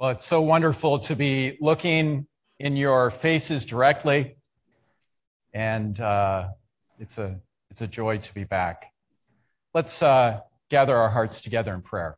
Well, 0.00 0.08
it's 0.08 0.24
so 0.24 0.40
wonderful 0.40 0.98
to 1.00 1.14
be 1.14 1.58
looking 1.60 2.26
in 2.58 2.74
your 2.74 3.10
faces 3.10 3.66
directly, 3.66 4.38
and 5.52 6.00
uh, 6.00 6.48
it's 6.98 7.18
a 7.18 7.38
it's 7.70 7.82
a 7.82 7.86
joy 7.86 8.16
to 8.16 8.32
be 8.32 8.44
back. 8.44 8.94
Let's 9.74 10.02
uh, 10.02 10.40
gather 10.70 10.96
our 10.96 11.10
hearts 11.10 11.42
together 11.42 11.74
in 11.74 11.82
prayer. 11.82 12.16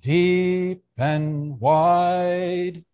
Deep 0.00 0.84
and 0.96 1.58
wide, 1.58 2.84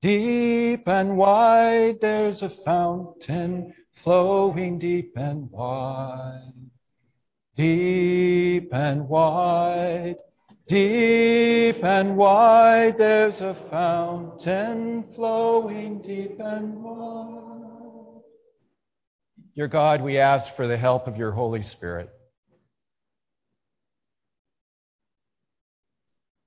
deep 0.00 0.86
and 0.86 1.16
wide, 1.16 2.00
there's 2.00 2.42
a 2.42 2.48
fountain 2.48 3.74
flowing 3.92 4.78
deep 4.78 5.14
and 5.16 5.50
wide. 5.50 6.63
Deep 7.54 8.74
and 8.74 9.08
wide, 9.08 10.16
deep 10.66 11.84
and 11.84 12.16
wide, 12.16 12.98
there's 12.98 13.40
a 13.40 13.54
fountain 13.54 15.04
flowing 15.04 16.02
deep 16.02 16.40
and 16.40 16.82
wide. 16.82 18.22
Dear 19.54 19.68
God, 19.68 20.02
we 20.02 20.18
ask 20.18 20.52
for 20.54 20.66
the 20.66 20.76
help 20.76 21.06
of 21.06 21.16
your 21.16 21.30
Holy 21.30 21.62
Spirit 21.62 22.10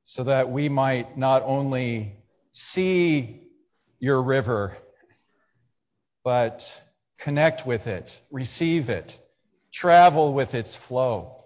so 0.03 0.25
that 0.25 0.49
we 0.49 0.67
might 0.67 1.17
not 1.17 1.41
only 1.45 2.17
see 2.52 3.44
your 3.99 4.21
river, 4.21 4.75
but 6.25 6.83
connect 7.17 7.66
with 7.66 7.88
it, 7.88 8.21
receive 8.30 8.89
it 8.89 9.19
travel 9.71 10.34
with 10.34 10.53
its 10.53 10.76
flow. 10.76 11.44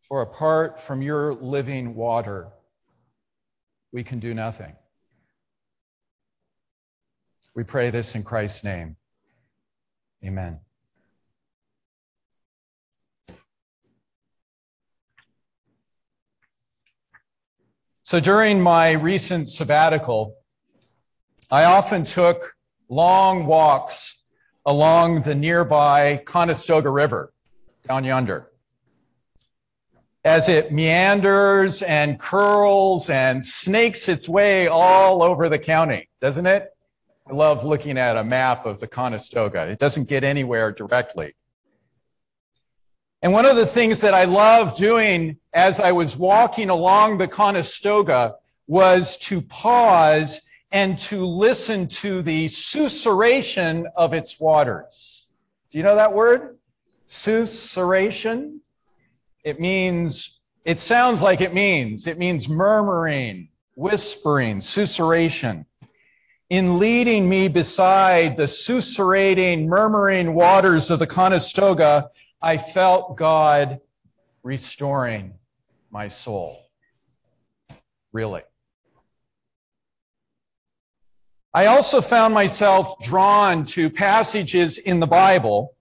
For 0.00 0.22
apart 0.22 0.80
from 0.80 1.02
your 1.02 1.34
living 1.34 1.94
water, 1.94 2.48
we 3.92 4.02
can 4.02 4.18
do 4.18 4.32
nothing. 4.34 4.74
We 7.54 7.64
pray 7.64 7.90
this 7.90 8.14
in 8.14 8.22
Christ's 8.22 8.64
name. 8.64 8.96
Amen. 10.24 10.60
So 18.02 18.20
during 18.20 18.62
my 18.62 18.92
recent 18.92 19.50
sabbatical, 19.50 20.36
I 21.50 21.64
often 21.64 22.04
took 22.04 22.54
long 22.88 23.44
walks 23.44 24.17
along 24.68 25.22
the 25.22 25.34
nearby 25.34 26.20
Conestoga 26.26 26.90
River 26.90 27.32
down 27.88 28.04
yonder. 28.04 28.50
As 30.26 30.50
it 30.50 30.72
meanders 30.72 31.80
and 31.80 32.18
curls 32.18 33.08
and 33.08 33.42
snakes 33.42 34.10
its 34.10 34.28
way 34.28 34.68
all 34.68 35.22
over 35.22 35.48
the 35.48 35.58
county, 35.58 36.10
doesn't 36.20 36.44
it? 36.44 36.68
I 37.26 37.32
love 37.32 37.64
looking 37.64 37.96
at 37.96 38.18
a 38.18 38.24
map 38.24 38.66
of 38.66 38.78
the 38.78 38.86
Conestoga. 38.86 39.66
It 39.68 39.78
doesn't 39.78 40.06
get 40.06 40.22
anywhere 40.22 40.70
directly. 40.70 41.34
And 43.22 43.32
one 43.32 43.46
of 43.46 43.56
the 43.56 43.64
things 43.64 44.02
that 44.02 44.12
I 44.12 44.26
loved 44.26 44.76
doing 44.76 45.38
as 45.54 45.80
I 45.80 45.92
was 45.92 46.14
walking 46.14 46.68
along 46.68 47.16
the 47.16 47.28
Conestoga 47.28 48.34
was 48.66 49.16
to 49.16 49.40
pause 49.40 50.47
and 50.70 50.98
to 50.98 51.24
listen 51.26 51.86
to 51.86 52.22
the 52.22 52.46
susurration 52.46 53.84
of 53.96 54.12
its 54.12 54.38
waters. 54.38 55.30
Do 55.70 55.78
you 55.78 55.84
know 55.84 55.96
that 55.96 56.12
word? 56.12 56.58
Susurration? 57.06 58.58
It 59.44 59.60
means, 59.60 60.40
it 60.64 60.78
sounds 60.78 61.22
like 61.22 61.40
it 61.40 61.54
means, 61.54 62.06
it 62.06 62.18
means 62.18 62.48
murmuring, 62.48 63.48
whispering, 63.74 64.58
susurration. 64.58 65.64
In 66.50 66.78
leading 66.78 67.28
me 67.28 67.48
beside 67.48 68.36
the 68.36 68.48
susurrating, 68.48 69.68
murmuring 69.68 70.34
waters 70.34 70.90
of 70.90 70.98
the 70.98 71.06
Conestoga, 71.06 72.10
I 72.40 72.56
felt 72.56 73.16
God 73.16 73.80
restoring 74.42 75.34
my 75.90 76.08
soul. 76.08 76.70
Really. 78.12 78.42
I 81.54 81.66
also 81.66 82.00
found 82.02 82.34
myself 82.34 83.00
drawn 83.00 83.64
to 83.66 83.88
passages 83.88 84.76
in 84.78 85.00
the 85.00 85.06
Bible 85.06 85.74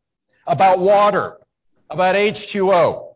about 0.45 0.79
water, 0.79 1.37
about 1.89 2.15
H2O. 2.15 3.15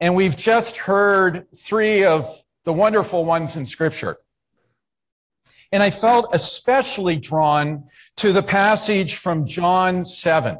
And 0.00 0.14
we've 0.14 0.36
just 0.36 0.76
heard 0.76 1.46
three 1.56 2.04
of 2.04 2.28
the 2.64 2.74
wonderful 2.74 3.24
ones 3.24 3.56
in 3.56 3.64
Scripture. 3.64 4.18
And 5.72 5.82
I 5.82 5.90
felt 5.90 6.28
especially 6.34 7.16
drawn 7.16 7.84
to 8.16 8.32
the 8.32 8.42
passage 8.42 9.16
from 9.16 9.46
John 9.46 10.04
7, 10.04 10.58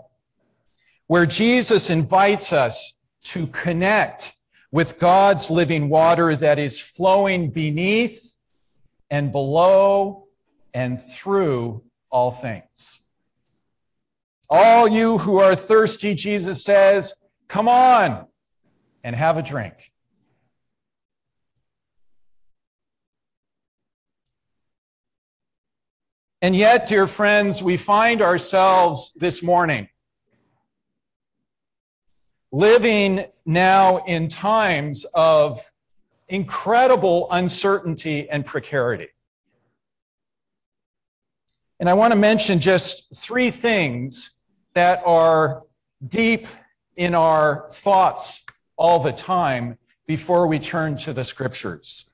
where 1.08 1.26
Jesus 1.26 1.90
invites 1.90 2.54
us 2.54 2.94
to 3.24 3.46
connect 3.48 4.32
with 4.72 4.98
God's 4.98 5.50
living 5.50 5.90
water 5.90 6.34
that 6.36 6.58
is 6.58 6.80
flowing 6.80 7.50
beneath 7.50 8.36
and 9.10 9.30
below 9.30 10.25
and 10.76 11.00
through 11.00 11.82
all 12.10 12.30
things. 12.30 13.00
All 14.50 14.86
you 14.86 15.16
who 15.16 15.38
are 15.38 15.56
thirsty, 15.56 16.14
Jesus 16.14 16.62
says, 16.62 17.14
come 17.48 17.66
on 17.66 18.26
and 19.02 19.16
have 19.16 19.38
a 19.38 19.42
drink. 19.42 19.90
And 26.42 26.54
yet, 26.54 26.86
dear 26.86 27.06
friends, 27.06 27.62
we 27.62 27.78
find 27.78 28.20
ourselves 28.20 29.14
this 29.16 29.42
morning 29.42 29.88
living 32.52 33.24
now 33.46 34.04
in 34.04 34.28
times 34.28 35.06
of 35.14 35.72
incredible 36.28 37.28
uncertainty 37.30 38.28
and 38.28 38.44
precarity. 38.44 39.08
And 41.78 41.90
I 41.90 41.94
want 41.94 42.12
to 42.12 42.18
mention 42.18 42.58
just 42.58 43.14
three 43.14 43.50
things 43.50 44.40
that 44.74 45.02
are 45.04 45.62
deep 46.06 46.46
in 46.96 47.14
our 47.14 47.66
thoughts 47.68 48.44
all 48.76 49.00
the 49.00 49.12
time 49.12 49.76
before 50.06 50.46
we 50.46 50.58
turn 50.58 50.96
to 50.96 51.12
the 51.12 51.24
scriptures. 51.24 52.08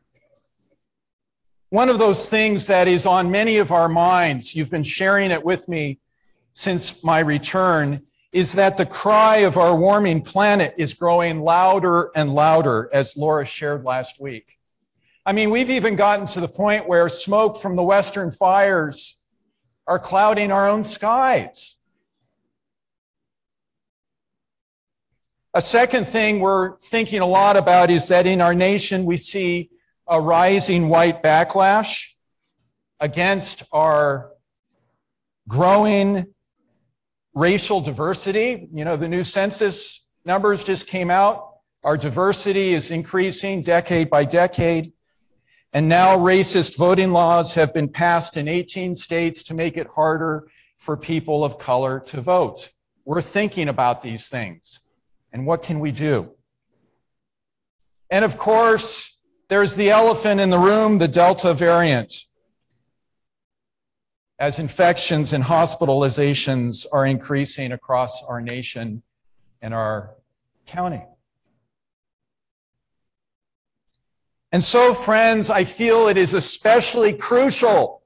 One 1.71 1.89
of 1.89 1.99
those 1.99 2.29
things 2.29 2.67
that 2.67 2.89
is 2.89 3.07
on 3.07 3.31
many 3.31 3.59
of 3.59 3.71
our 3.71 3.89
minds, 3.89 4.55
you've 4.55 4.71
been 4.71 4.83
sharing 4.83 5.31
it 5.31 5.45
with 5.45 5.69
me 5.69 6.01
since 6.53 7.03
my 7.05 7.21
return, 7.21 8.03
is 8.33 8.55
that 8.55 8.77
the 8.77 8.87
cry 8.87 9.39
of 9.39 9.57
our 9.57 9.77
warming 9.77 10.23
planet 10.23 10.75
is 10.77 10.93
growing 10.93 11.41
louder 11.41 12.11
and 12.17 12.35
louder, 12.35 12.91
as 12.93 13.17
Laura 13.17 13.47
shared 13.47 13.85
last 13.85 14.21
week. 14.21 14.59
I 15.25 15.33
mean, 15.33 15.51
we've 15.51 15.71
even 15.71 15.95
gotten 15.97 16.27
to 16.27 16.41
the 16.41 16.49
point 16.49 16.89
where 16.89 17.09
smoke 17.09 17.57
from 17.57 17.77
the 17.77 17.83
Western 17.83 18.31
fires 18.31 19.22
are 19.87 19.99
clouding 19.99 20.51
our 20.51 20.69
own 20.69 20.83
skies. 20.83 21.79
A 25.55 25.61
second 25.61 26.07
thing 26.07 26.41
we're 26.41 26.79
thinking 26.79 27.21
a 27.21 27.27
lot 27.27 27.57
about 27.57 27.91
is 27.91 28.09
that 28.09 28.27
in 28.27 28.41
our 28.41 28.55
nation 28.55 29.05
we 29.05 29.19
see 29.19 29.71
a 30.09 30.21
rising 30.21 30.89
white 30.89 31.23
backlash 31.23 32.13
against 33.01 33.63
our 33.73 34.31
growing 35.49 36.27
racial 37.35 37.81
diversity. 37.81 38.69
You 38.73 38.85
know, 38.85 38.97
the 38.97 39.09
new 39.09 39.25
census 39.25 40.09
numbers 40.25 40.65
just 40.65 40.87
came 40.87 41.11
out. 41.11 41.49
Our 41.85 41.97
diversity 41.97 42.73
is 42.73 42.91
increasing 42.91 43.63
decade 43.63 44.09
by 44.09 44.25
decade. 44.25 44.93
And 45.73 45.89
now 45.89 46.19
racist 46.19 46.77
voting 46.77 47.13
laws 47.13 47.55
have 47.55 47.73
been 47.73 47.89
passed 47.89 48.37
in 48.37 48.47
18 48.47 48.95
states 48.95 49.43
to 49.45 49.55
make 49.55 49.77
it 49.77 49.87
harder 49.95 50.47
for 50.79 50.97
people 50.97 51.45
of 51.45 51.59
color 51.59 52.01
to 52.01 52.21
vote. 52.21 52.71
We're 53.05 53.23
thinking 53.23 53.69
about 53.69 54.03
these 54.03 54.29
things. 54.29 54.81
And 55.33 55.47
what 55.47 55.63
can 55.63 55.81
we 55.81 55.91
do? 55.91 56.33
And 58.11 58.25
of 58.25 58.37
course, 58.37 59.19
there's 59.49 59.77
the 59.77 59.91
elephant 59.91 60.41
in 60.41 60.51
the 60.51 60.59
room, 60.59 60.99
the 60.99 61.09
Delta 61.09 61.55
variant. 61.55 62.15
As 64.39 64.59
infections 64.59 65.33
and 65.33 65.45
hospitalizations 65.45 66.85
are 66.93 67.07
increasing 67.07 67.73
across 67.73 68.23
our 68.25 68.41
nation 68.41 69.03
and 69.63 69.73
our 69.73 70.17
county. 70.67 71.03
And 74.53 74.63
so, 74.63 74.93
friends, 74.93 75.49
I 75.49 75.65
feel 75.65 76.09
it 76.09 76.19
is 76.19 76.35
especially 76.35 77.15
crucial 77.15 78.03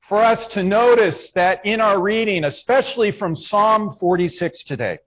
for 0.00 0.18
us 0.18 0.46
to 0.48 0.62
notice 0.64 1.30
that 1.32 1.64
in 1.64 1.80
our 1.80 2.02
reading, 2.02 2.44
especially 2.44 3.12
from 3.12 3.36
Psalm 3.36 3.88
46 3.90 4.64
today, 4.64 4.98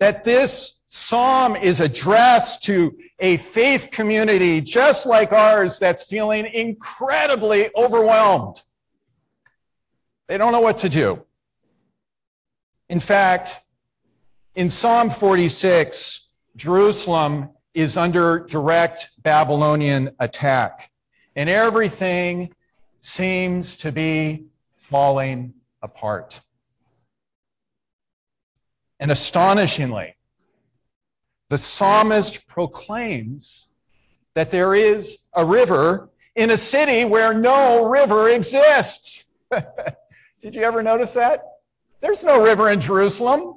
that 0.00 0.24
this 0.24 0.80
psalm 0.88 1.56
is 1.56 1.80
addressed 1.80 2.64
to 2.64 2.96
a 3.18 3.36
faith 3.36 3.90
community 3.92 4.60
just 4.60 5.06
like 5.06 5.32
ours 5.32 5.78
that's 5.78 6.04
feeling 6.04 6.46
incredibly 6.46 7.70
overwhelmed. 7.76 8.62
They 10.28 10.36
don't 10.36 10.52
know 10.52 10.60
what 10.60 10.78
to 10.78 10.88
do. 10.88 11.24
In 12.88 13.00
fact, 13.00 13.62
in 14.54 14.70
Psalm 14.70 15.10
46, 15.10 16.28
Jerusalem 16.56 17.50
is 17.76 17.98
under 17.98 18.38
direct 18.48 19.22
Babylonian 19.22 20.10
attack, 20.18 20.90
and 21.36 21.50
everything 21.50 22.54
seems 23.02 23.76
to 23.76 23.92
be 23.92 24.46
falling 24.76 25.52
apart. 25.82 26.40
And 28.98 29.10
astonishingly, 29.10 30.16
the 31.50 31.58
psalmist 31.58 32.48
proclaims 32.48 33.68
that 34.32 34.50
there 34.50 34.74
is 34.74 35.26
a 35.34 35.44
river 35.44 36.08
in 36.34 36.50
a 36.50 36.56
city 36.56 37.04
where 37.04 37.34
no 37.34 37.84
river 37.84 38.30
exists. 38.30 39.26
Did 40.40 40.54
you 40.54 40.62
ever 40.62 40.82
notice 40.82 41.12
that? 41.12 41.44
There's 42.00 42.24
no 42.24 42.42
river 42.42 42.70
in 42.70 42.80
Jerusalem. 42.80 43.55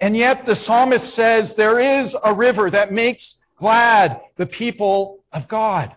And 0.00 0.16
yet 0.16 0.46
the 0.46 0.56
psalmist 0.56 1.14
says 1.14 1.56
there 1.56 1.78
is 1.78 2.16
a 2.24 2.34
river 2.34 2.70
that 2.70 2.92
makes 2.92 3.40
glad 3.56 4.20
the 4.36 4.46
people 4.46 5.24
of 5.32 5.48
God. 5.48 5.96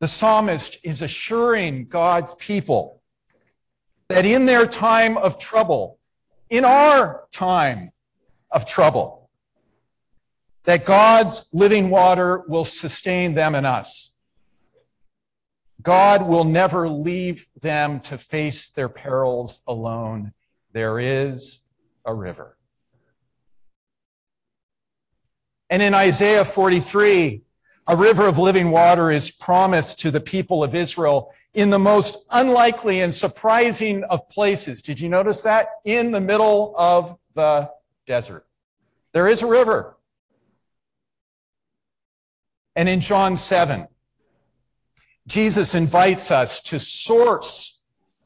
The 0.00 0.08
psalmist 0.08 0.78
is 0.82 1.02
assuring 1.02 1.86
God's 1.86 2.34
people 2.34 3.02
that 4.08 4.24
in 4.24 4.46
their 4.46 4.66
time 4.66 5.16
of 5.16 5.38
trouble, 5.38 5.98
in 6.50 6.64
our 6.64 7.26
time 7.30 7.92
of 8.50 8.66
trouble, 8.66 9.30
that 10.64 10.84
God's 10.84 11.48
living 11.52 11.90
water 11.90 12.42
will 12.46 12.64
sustain 12.64 13.34
them 13.34 13.54
and 13.54 13.66
us. 13.66 14.11
God 15.82 16.26
will 16.28 16.44
never 16.44 16.88
leave 16.88 17.46
them 17.60 18.00
to 18.00 18.18
face 18.18 18.70
their 18.70 18.88
perils 18.88 19.62
alone. 19.66 20.32
There 20.72 20.98
is 20.98 21.60
a 22.04 22.14
river. 22.14 22.56
And 25.70 25.82
in 25.82 25.94
Isaiah 25.94 26.44
43, 26.44 27.42
a 27.88 27.96
river 27.96 28.26
of 28.26 28.38
living 28.38 28.70
water 28.70 29.10
is 29.10 29.30
promised 29.30 30.00
to 30.00 30.10
the 30.10 30.20
people 30.20 30.62
of 30.62 30.74
Israel 30.74 31.32
in 31.54 31.70
the 31.70 31.78
most 31.78 32.26
unlikely 32.30 33.00
and 33.00 33.14
surprising 33.14 34.04
of 34.04 34.28
places. 34.28 34.82
Did 34.82 35.00
you 35.00 35.08
notice 35.08 35.42
that? 35.42 35.68
In 35.84 36.10
the 36.10 36.20
middle 36.20 36.74
of 36.76 37.16
the 37.34 37.70
desert. 38.06 38.46
There 39.12 39.28
is 39.28 39.42
a 39.42 39.46
river. 39.46 39.96
And 42.76 42.88
in 42.88 43.00
John 43.00 43.36
7, 43.36 43.88
Jesus 45.26 45.74
invites 45.74 46.30
us 46.30 46.60
to 46.62 46.80
source 46.80 47.80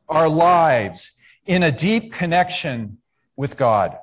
our 0.08 0.28
lives 0.28 1.20
in 1.44 1.62
a 1.62 1.72
deep 1.72 2.12
connection 2.12 2.98
with 3.36 3.56
God. 3.56 3.98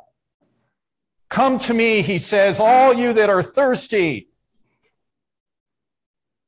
Come 1.29 1.57
to 1.59 1.73
me, 1.73 2.01
he 2.01 2.19
says, 2.19 2.59
all 2.59 2.93
you 2.93 3.13
that 3.13 3.29
are 3.29 3.41
thirsty, 3.41 4.29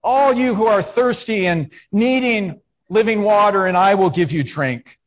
all 0.03 0.33
you 0.33 0.53
who 0.53 0.68
are 0.68 0.83
thirsty 0.83 1.47
and 1.47 1.71
needing 1.92 2.62
living 2.89 3.24
water, 3.24 3.65
and 3.65 3.75
I 3.75 3.95
will 3.95 4.12
give 4.12 4.31
you 4.31 4.44
drink. 4.44 5.00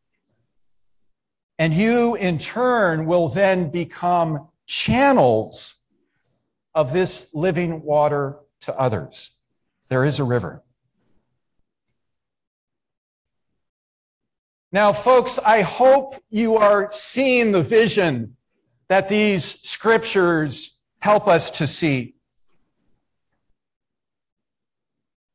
And 1.61 1.73
you, 1.73 2.17
in 2.17 2.39
turn, 2.39 3.07
will 3.07 3.29
then 3.29 3.71
become 3.71 4.49
channels 4.67 5.85
of 6.75 6.93
this 6.93 7.35
living 7.35 7.83
water 7.83 8.39
to 8.61 8.77
others. 8.79 9.43
There 9.89 10.05
is 10.05 10.19
a 10.19 10.25
river. 10.25 10.63
Now, 14.71 14.93
folks, 14.93 15.39
I 15.39 15.63
hope 15.63 16.15
you 16.29 16.57
are 16.57 16.89
seeing 16.93 17.53
the 17.53 17.63
vision 17.63 18.37
that 18.89 19.09
these 19.09 19.45
scriptures 19.63 20.77
help 21.01 21.27
us 21.27 21.51
to 21.53 21.67
see. 21.67 22.15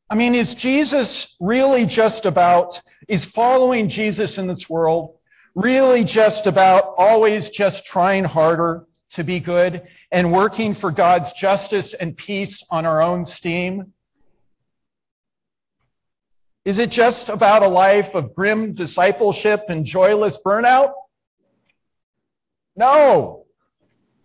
I 0.09 0.15
mean, 0.15 0.35
is 0.35 0.53
Jesus 0.53 1.35
really 1.39 1.87
just 1.87 2.27
about, 2.27 2.79
is 3.07 3.25
following 3.25 3.87
Jesus 3.87 4.37
in 4.37 4.45
this 4.45 4.69
world 4.69 5.15
really 5.55 6.03
just 6.03 6.45
about 6.45 6.93
always 6.97 7.49
just 7.49 7.85
trying 7.85 8.23
harder 8.23 8.85
to 9.11 9.23
be 9.23 9.39
good 9.39 9.81
and 10.11 10.31
working 10.31 10.75
for 10.75 10.91
God's 10.91 11.33
justice 11.33 11.95
and 11.95 12.15
peace 12.15 12.63
on 12.69 12.85
our 12.85 13.01
own 13.01 13.25
steam? 13.25 13.93
Is 16.65 16.79
it 16.79 16.91
just 16.91 17.29
about 17.29 17.63
a 17.63 17.67
life 17.67 18.15
of 18.15 18.33
grim 18.33 18.73
discipleship 18.73 19.65
and 19.67 19.85
joyless 19.85 20.37
burnout? 20.43 20.93
No, 22.75 23.45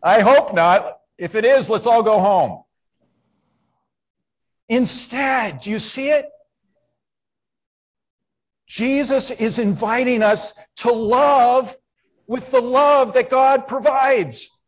I 0.03 0.21
hope 0.21 0.55
not. 0.55 0.99
If 1.19 1.35
it 1.35 1.45
is, 1.45 1.69
let's 1.69 1.87
all 1.87 2.03
go 2.03 2.21
home. 2.21 2.63
Instead, 4.69 5.61
do 5.61 5.71
you 5.71 5.79
see 5.79 6.11
it? 6.11 6.27
Jesus 8.67 9.31
is 9.31 9.59
inviting 9.59 10.23
us 10.23 10.53
to 10.77 10.93
love 10.93 11.75
with 12.27 12.51
the 12.53 12.61
love 12.61 13.15
that 13.15 13.31
God 13.31 13.67
provides, 13.67 14.61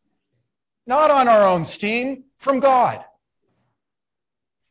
not 0.87 1.11
on 1.11 1.28
our 1.28 1.46
own 1.46 1.64
steam, 1.64 2.25
from 2.38 2.58
God. 2.58 3.05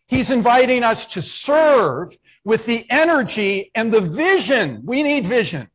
He's 0.07 0.31
inviting 0.31 0.83
us 0.83 1.05
to 1.13 1.21
serve 1.21 2.17
with 2.43 2.65
the 2.65 2.85
energy 2.89 3.71
and 3.75 3.91
the 3.91 4.01
vision. 4.01 4.81
We 4.85 5.03
need 5.03 5.25
vision 5.25 5.69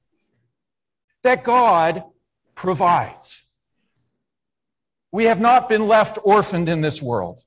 that 1.23 1.45
God 1.45 2.05
provides. 2.55 3.51
We 5.13 5.25
have 5.25 5.41
not 5.41 5.69
been 5.69 5.87
left 5.87 6.19
orphaned 6.25 6.69
in 6.69 6.81
this 6.81 7.01
world. 7.03 7.43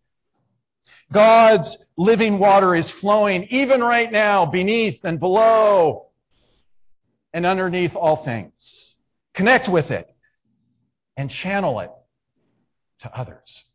God's 1.11 1.91
living 1.97 2.39
water 2.39 2.75
is 2.75 2.91
flowing 2.91 3.47
even 3.49 3.81
right 3.81 4.11
now 4.11 4.45
beneath 4.45 5.05
and 5.05 5.19
below 5.19 6.07
and 7.33 7.45
underneath 7.45 7.95
all 7.95 8.15
things. 8.15 8.97
Connect 9.33 9.69
with 9.69 9.91
it 9.91 10.07
and 11.15 11.29
channel 11.29 11.79
it 11.79 11.91
to 12.99 13.17
others. 13.17 13.66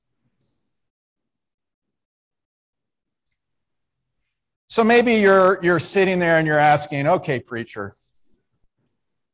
So 4.73 4.83
maybe 4.83 5.17
you're, 5.17 5.62
you're 5.62 5.79
sitting 5.79 6.19
there 6.19 6.38
and 6.38 6.47
you're 6.47 6.59
asking, 6.59 7.07
okay, 7.07 7.38
preacher, 7.38 7.95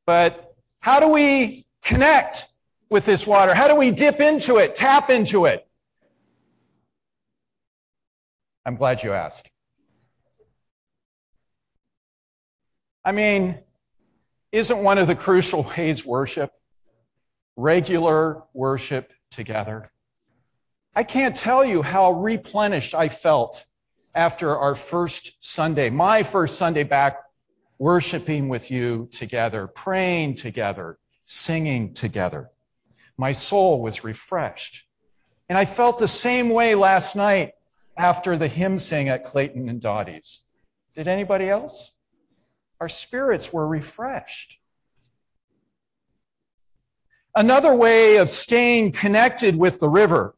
but 0.04 0.52
how 0.80 0.98
do 0.98 1.10
we 1.10 1.64
connect 1.80 2.46
with 2.90 3.06
this 3.06 3.24
water? 3.24 3.54
How 3.54 3.68
do 3.68 3.76
we 3.76 3.92
dip 3.92 4.18
into 4.18 4.56
it, 4.56 4.74
tap 4.74 5.10
into 5.10 5.44
it? 5.44 5.64
I'm 8.66 8.74
glad 8.74 9.04
you 9.04 9.12
asked. 9.12 9.48
I 13.04 13.12
mean, 13.12 13.60
isn't 14.50 14.82
one 14.82 14.98
of 14.98 15.06
the 15.06 15.14
crucial 15.14 15.62
ways 15.76 16.04
worship 16.04 16.50
regular 17.54 18.42
worship 18.54 19.12
together? 19.30 19.92
I 20.96 21.04
can't 21.04 21.36
tell 21.36 21.64
you 21.64 21.82
how 21.82 22.10
replenished 22.10 22.92
I 22.92 23.08
felt 23.08 23.64
after 24.18 24.58
our 24.58 24.74
first 24.74 25.36
Sunday, 25.38 25.90
my 25.90 26.24
first 26.24 26.58
Sunday 26.58 26.82
back, 26.82 27.20
worshiping 27.78 28.48
with 28.48 28.68
you 28.68 29.08
together, 29.12 29.68
praying 29.68 30.34
together, 30.34 30.98
singing 31.24 31.94
together. 31.94 32.50
My 33.16 33.30
soul 33.30 33.80
was 33.80 34.02
refreshed. 34.02 34.88
And 35.48 35.56
I 35.56 35.64
felt 35.64 36.00
the 36.00 36.08
same 36.08 36.48
way 36.48 36.74
last 36.74 37.14
night 37.14 37.52
after 37.96 38.36
the 38.36 38.48
hymn 38.48 38.80
sing 38.80 39.08
at 39.08 39.22
Clayton 39.22 39.68
and 39.68 39.80
Dottie's. 39.80 40.50
Did 40.96 41.06
anybody 41.06 41.48
else? 41.48 41.96
Our 42.80 42.88
spirits 42.88 43.52
were 43.52 43.68
refreshed. 43.68 44.58
Another 47.36 47.72
way 47.72 48.16
of 48.16 48.28
staying 48.28 48.90
connected 48.90 49.54
with 49.54 49.78
the 49.78 49.88
river 49.88 50.34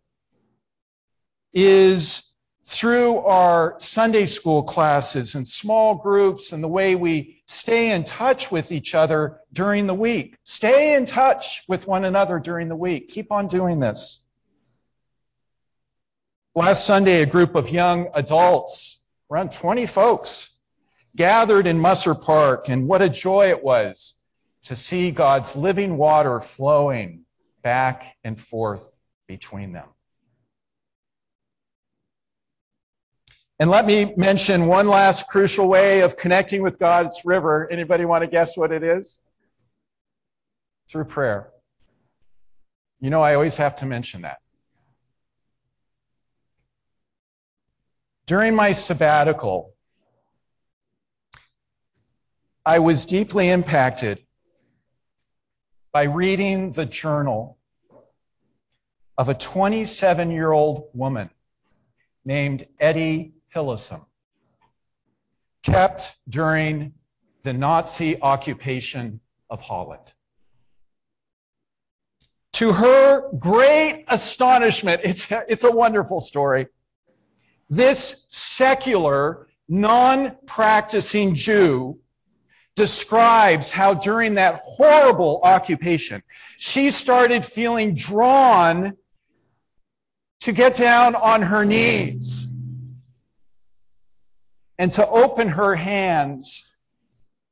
is 1.55 2.30
through 2.71 3.19
our 3.19 3.75
Sunday 3.81 4.27
school 4.27 4.63
classes 4.63 5.35
and 5.35 5.45
small 5.45 5.97
groups 5.97 6.53
and 6.53 6.63
the 6.63 6.69
way 6.69 6.95
we 6.95 7.43
stay 7.49 7.91
in 7.91 8.05
touch 8.05 8.53
with 8.53 8.71
each 8.71 8.95
other 8.95 9.41
during 9.53 9.89
the 9.89 9.95
week. 9.95 10.37
Stay 10.45 10.95
in 10.95 11.05
touch 11.05 11.65
with 11.67 11.89
one 11.89 12.05
another 12.05 12.39
during 12.39 12.69
the 12.69 12.77
week. 12.77 13.09
Keep 13.09 13.33
on 13.33 13.49
doing 13.49 13.81
this. 13.81 14.25
Last 16.55 16.87
Sunday, 16.87 17.23
a 17.23 17.27
group 17.27 17.57
of 17.57 17.71
young 17.71 18.07
adults, 18.15 19.05
around 19.33 19.51
20 19.51 19.85
folks, 19.87 20.61
gathered 21.17 21.67
in 21.67 21.77
Musser 21.77 22.15
Park, 22.15 22.69
and 22.69 22.87
what 22.87 23.03
a 23.03 23.09
joy 23.09 23.49
it 23.49 23.65
was 23.65 24.23
to 24.63 24.77
see 24.77 25.11
God's 25.11 25.57
living 25.57 25.97
water 25.97 26.39
flowing 26.39 27.25
back 27.63 28.17
and 28.23 28.41
forth 28.41 29.01
between 29.27 29.73
them. 29.73 29.89
And 33.61 33.69
let 33.69 33.85
me 33.85 34.15
mention 34.17 34.69
one 34.69 34.89
last 34.89 35.29
crucial 35.29 35.69
way 35.69 36.01
of 36.01 36.17
connecting 36.17 36.63
with 36.63 36.79
God's 36.79 37.21
river. 37.27 37.71
Anybody 37.71 38.07
want 38.07 38.25
to 38.25 38.27
guess 38.27 38.57
what 38.57 38.73
it 38.73 38.83
is? 38.83 39.21
Through 40.89 41.05
prayer. 41.05 41.51
You 43.01 43.11
know, 43.11 43.21
I 43.21 43.35
always 43.35 43.59
have 43.59 43.77
to 43.77 43.87
mention 43.87 44.23
that. 44.23 44.39
During 48.25 48.55
my 48.55 48.73
sabbatical, 48.73 49.75
I 52.65 52.79
was 52.79 53.05
deeply 53.05 53.51
impacted 53.51 54.21
by 55.93 56.05
reading 56.05 56.73
the 56.73 56.87
journal 56.87 57.59
of 59.19 59.29
a 59.29 59.35
27 59.35 60.31
year 60.31 60.51
old 60.51 60.89
woman 60.95 61.29
named 62.25 62.67
Etty 62.79 63.35
Hillesum, 63.55 64.07
kept 65.63 66.17
during 66.29 66.93
the 67.43 67.53
Nazi 67.53 68.21
occupation 68.23 69.21
of 69.49 69.61
Holland. 69.63 70.13
To 72.55 72.73
her 72.73 73.31
great 73.39 74.05
astonishment, 74.09 75.01
it's, 75.05 75.27
it's 75.31 75.65
a 75.65 75.71
wonderful 75.71 76.21
story. 76.21 76.67
This 77.69 78.27
secular, 78.29 79.49
non 79.69 80.37
practicing 80.47 81.35
Jew 81.35 81.99
describes 82.77 83.71
how 83.71 83.95
during 83.95 84.35
that 84.35 84.61
horrible 84.63 85.41
occupation, 85.43 86.23
she 86.57 86.91
started 86.91 87.45
feeling 87.45 87.95
drawn 87.95 88.97
to 90.41 90.53
get 90.53 90.77
down 90.77 91.15
on 91.15 91.43
her 91.43 91.65
knees 91.65 92.40
and 94.81 94.95
to 94.95 95.07
open 95.09 95.47
her 95.47 95.77
hands 95.77 96.73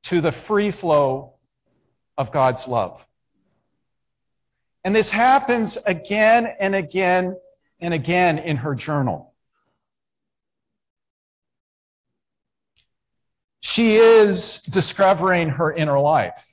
to 0.02 0.22
the 0.22 0.32
free 0.32 0.70
flow 0.70 1.34
of 2.16 2.32
God's 2.32 2.66
love. 2.66 3.06
And 4.82 4.96
this 4.96 5.10
happens 5.10 5.76
again 5.86 6.46
and 6.58 6.74
again 6.74 7.36
and 7.80 7.92
again 7.92 8.38
in 8.38 8.56
her 8.56 8.74
journal. 8.74 9.34
She 13.60 13.96
is 13.96 14.62
discovering 14.62 15.50
her 15.50 15.70
inner 15.70 16.00
life. 16.00 16.46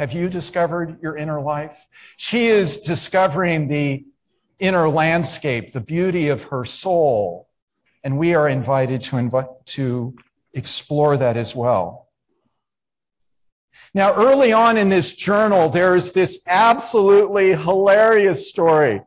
Have 0.00 0.12
you 0.12 0.28
discovered 0.28 0.98
your 1.00 1.16
inner 1.16 1.40
life? 1.40 1.86
She 2.16 2.46
is 2.46 2.78
discovering 2.78 3.68
the 3.68 4.06
inner 4.58 4.88
landscape, 4.88 5.72
the 5.72 5.80
beauty 5.80 6.30
of 6.30 6.42
her 6.44 6.64
soul, 6.64 7.45
and 8.04 8.18
we 8.18 8.34
are 8.34 8.48
invited 8.48 9.00
to, 9.02 9.16
invite, 9.16 9.46
to 9.66 10.14
explore 10.52 11.16
that 11.16 11.36
as 11.36 11.54
well. 11.54 12.08
Now, 13.94 14.14
early 14.14 14.52
on 14.52 14.76
in 14.76 14.88
this 14.88 15.14
journal, 15.14 15.68
there's 15.68 16.12
this 16.12 16.44
absolutely 16.48 17.50
hilarious 17.50 18.48
story 18.48 19.02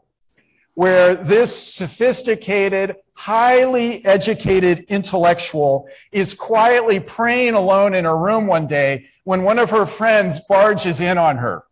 where 0.73 1.15
this 1.15 1.55
sophisticated, 1.55 2.95
highly 3.13 4.03
educated 4.05 4.85
intellectual 4.87 5.87
is 6.11 6.33
quietly 6.33 6.99
praying 6.99 7.53
alone 7.53 7.93
in 7.93 8.05
her 8.05 8.17
room 8.17 8.47
one 8.47 8.65
day 8.65 9.07
when 9.25 9.43
one 9.43 9.59
of 9.59 9.69
her 9.69 9.85
friends 9.85 10.39
barges 10.47 10.99
in 10.99 11.17
on 11.17 11.37
her, 11.37 11.63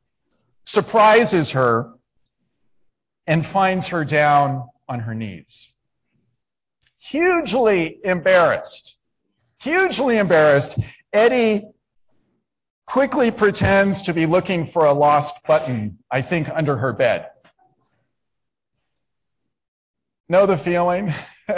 surprises 0.64 1.52
her, 1.52 1.94
and 3.26 3.46
finds 3.46 3.88
her 3.88 4.04
down 4.06 4.68
on 4.88 5.00
her 5.00 5.16
knees 5.16 5.74
hugely 7.00 8.00
embarrassed. 8.04 9.00
Hugely 9.62 10.18
embarrassed. 10.18 10.80
Etty 11.14 11.70
quickly 12.86 13.32
pretends 13.32 14.02
to 14.04 14.14
be 14.14 14.26
looking 14.26 14.66
for 14.66 14.86
a 14.86 14.94
lost 14.94 15.46
button, 15.46 16.00
I 16.10 16.22
think, 16.22 16.50
under 16.50 16.78
her 16.78 16.94
bed. 16.94 17.30
Know 20.30 20.46
the 20.46 20.58
feeling? 20.58 21.14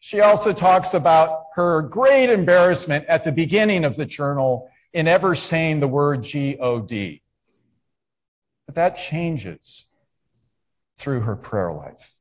she 0.00 0.20
also 0.20 0.52
talks 0.52 0.94
about 0.94 1.44
her 1.54 1.82
great 1.82 2.30
embarrassment 2.30 3.06
at 3.06 3.24
the 3.24 3.32
beginning 3.32 3.84
of 3.84 3.96
the 3.96 4.06
journal 4.06 4.68
in 4.92 5.08
ever 5.08 5.34
saying 5.34 5.80
the 5.80 5.88
word 5.88 6.22
G 6.22 6.56
O 6.60 6.80
D. 6.80 7.22
But 8.66 8.76
that 8.76 8.96
changes 8.96 9.92
through 10.96 11.20
her 11.20 11.36
prayer 11.36 11.72
life. 11.72 12.20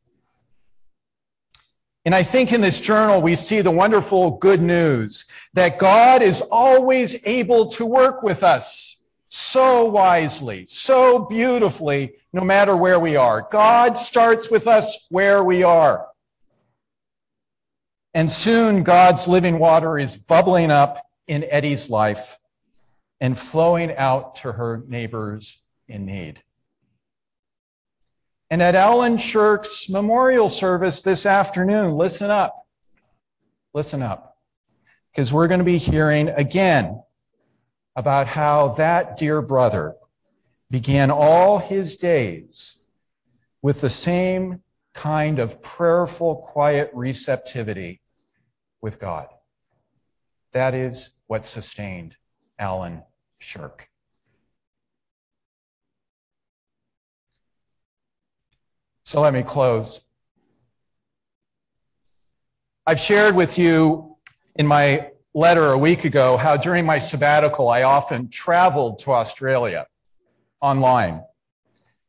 And 2.05 2.13
I 2.13 2.24
think 2.24 2.51
in 2.51 2.62
this 2.62 2.81
journal, 2.81 3.22
we 3.22 3.36
see 3.36 3.62
the 3.62 3.72
wonderful 3.72 4.31
good 4.31 4.62
news 4.62 5.25
that 5.53 5.79
God 5.79 6.22
is 6.22 6.41
always 6.41 7.25
able 7.25 7.67
to 7.72 7.86
work 7.86 8.24
with 8.24 8.43
us 8.43 9.01
so 9.29 9.86
wisely, 9.86 10.65
so 10.67 11.19
beautifully, 11.19 12.15
no 12.33 12.43
matter 12.43 12.75
where 12.75 13.00
we 13.00 13.15
are. 13.15 13.48
God 13.50 13.98
starts 13.98 14.51
with 14.51 14.67
us 14.67 15.07
where 15.10 15.43
we 15.43 15.63
are. 15.63 16.07
And 18.13 18.31
soon 18.31 18.83
God's 18.83 19.27
living 19.27 19.57
water 19.57 19.98
is 19.98 20.15
bubbling 20.15 20.69
up 20.69 21.07
in 21.27 21.43
Etty's 21.45 21.89
life 21.89 22.38
and 23.22 23.38
flowing 23.38 23.95
out 23.95 24.36
to 24.36 24.51
her 24.51 24.83
neighbors 24.88 25.63
in 25.88 26.05
need. 26.05 26.43
And 28.53 28.62
at 28.62 28.75
Alan 28.75 29.17
Shirk's 29.17 29.89
memorial 29.89 30.48
service 30.48 31.01
this 31.01 31.25
afternoon, 31.25 31.93
listen 31.95 32.29
up. 32.29 32.67
Listen 33.74 34.03
up. 34.03 34.38
Because 35.12 35.33
we're 35.33 35.48
going 35.48 35.60
to 35.60 35.63
be 35.63 35.79
hearing 35.79 36.29
again 36.29 37.01
about 37.95 38.27
how 38.27 38.67
that 38.74 39.17
dear 39.17 39.41
brother 39.41 39.95
began 40.69 41.10
all 41.10 41.57
his 41.57 41.95
days 41.95 42.86
with 43.63 43.81
the 43.81 43.89
same 43.89 44.62
kind 44.93 45.39
of 45.39 45.63
prayerful, 45.63 46.36
quiet 46.36 46.91
receptivity 46.93 48.01
with 48.83 49.00
God. 49.00 49.29
That 50.51 50.75
is 50.75 51.22
what 51.25 51.48
sustained 51.48 52.17
Alan 52.60 53.01
Shirk. 53.39 53.89
So 59.13 59.22
let 59.22 59.32
me 59.32 59.43
close. 59.43 60.10
I've 62.88 63.00
shared 63.00 63.36
with 63.36 63.60
you 63.60 64.17
in 64.55 64.65
my 64.65 65.12
letter 65.36 65.70
a 65.70 65.77
week 65.77 66.03
ago 66.03 66.36
how 66.36 66.58
during 66.58 66.84
my 66.84 66.98
sabbatical 66.98 67.70
I 67.70 67.84
often 67.84 68.27
traveled 68.29 68.98
to 69.03 69.12
Australia 69.12 69.86
online 70.62 71.22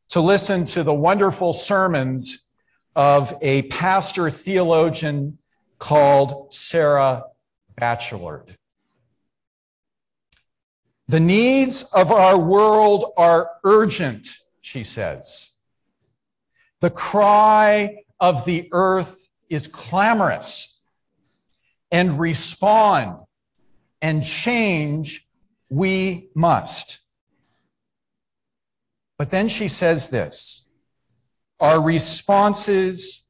to 0.09 0.19
listen 0.19 0.65
to 0.65 0.81
the 0.81 0.95
wonderful 0.95 1.53
sermons 1.53 2.51
of 2.95 3.37
a 3.39 3.61
pastor 3.67 4.31
theologian 4.31 5.37
called 5.77 6.51
Sarah 6.51 7.25
Bachelard. 7.79 8.55
The 11.07 11.19
needs 11.19 11.83
of 11.93 12.11
our 12.11 12.35
world 12.35 13.13
are 13.15 13.51
urgent, 13.63 14.27
she 14.61 14.83
says. 14.83 15.54
The 16.85 16.91
cry 16.91 18.03
of 18.19 18.45
the 18.45 18.69
earth 18.71 19.31
is 19.49 19.67
clamorous. 19.67 20.85
And 21.91 22.19
respond 22.19 23.25
and 24.03 24.23
change 24.23 25.27
we 25.67 26.29
must. 26.35 26.99
But 29.17 29.31
then 29.31 29.47
she 29.47 29.67
says 29.67 30.09
this 30.09 30.69
our 31.59 31.81
responses 31.81 33.25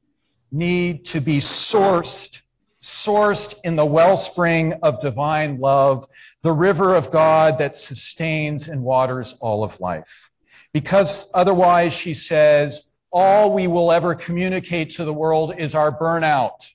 need 0.52 1.06
to 1.06 1.22
be 1.22 1.38
sourced, 1.38 2.42
sourced 2.82 3.54
in 3.64 3.74
the 3.74 3.86
wellspring 3.86 4.74
of 4.82 5.00
divine 5.00 5.60
love, 5.60 6.04
the 6.42 6.52
river 6.52 6.94
of 6.94 7.10
God 7.10 7.56
that 7.56 7.74
sustains 7.74 8.68
and 8.68 8.82
waters 8.82 9.34
all 9.40 9.64
of 9.64 9.80
life. 9.80 10.30
Because 10.74 11.30
otherwise, 11.32 11.94
she 11.94 12.12
says, 12.12 12.90
all 13.18 13.50
we 13.50 13.66
will 13.66 13.90
ever 13.90 14.14
communicate 14.14 14.90
to 14.90 15.02
the 15.02 15.12
world 15.12 15.54
is 15.56 15.74
our 15.74 15.90
burnout 15.90 16.70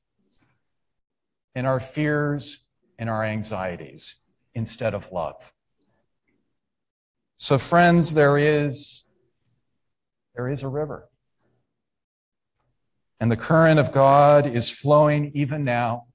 and 1.54 1.68
our 1.68 1.80
fears 1.80 2.66
and 2.98 3.12
our 3.12 3.24
anxieties 3.24 4.26
instead 4.56 4.96
of 4.96 5.12
love. 5.12 5.54
So 7.38 7.60
friends, 7.60 8.16
there 8.16 8.40
is 8.40 9.06
there 10.34 10.50
is 10.50 10.64
a 10.64 10.68
river. 10.68 11.08
And 13.20 13.32
the 13.32 13.38
current 13.38 13.80
of 13.80 13.92
God 13.92 14.48
is 14.48 14.68
flowing 14.68 15.30
even 15.36 15.64
now 15.64 16.08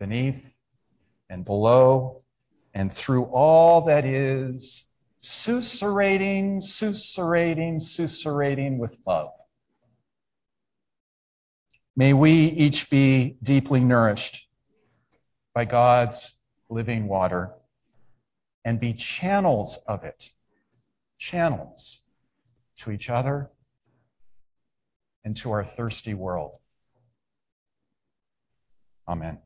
beneath 0.00 0.58
and 1.28 1.44
below 1.44 2.22
and 2.72 2.90
through 2.90 3.24
all 3.24 3.82
that 3.82 4.06
is 4.06 4.86
susurrating, 5.22 6.60
susurrating, 6.60 7.78
susurrating 7.78 8.78
with 8.78 8.98
love. 9.06 9.30
May 11.96 12.12
we 12.12 12.32
each 12.32 12.90
be 12.90 13.36
deeply 13.42 13.80
nourished 13.80 14.48
by 15.54 15.64
God's 15.64 16.40
living 16.68 17.06
water 17.06 17.52
and 18.64 18.80
be 18.80 18.92
channels 18.94 19.78
of 19.86 20.02
it, 20.02 20.30
channels 21.18 22.06
to 22.78 22.90
each 22.90 23.08
other 23.08 23.50
and 25.24 25.36
to 25.36 25.52
our 25.52 25.64
thirsty 25.64 26.14
world. 26.14 26.58
Amen. 29.06 29.38